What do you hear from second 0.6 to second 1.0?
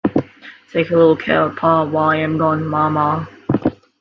Take a